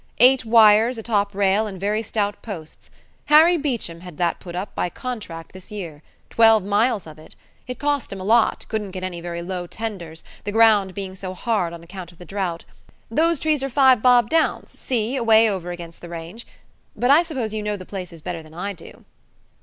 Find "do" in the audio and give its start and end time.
18.73-19.05